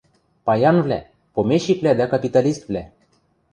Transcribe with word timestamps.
Паянвлӓ– 0.45 0.99
помещиквлӓ 1.33 1.91
дӓ 1.99 2.05
капиталиствлӓ. 2.13 2.83